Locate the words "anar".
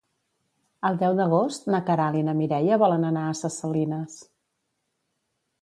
3.11-3.29